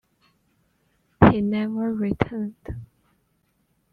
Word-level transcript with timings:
He 1.29 1.41
never 1.41 1.93
returned. 1.93 2.65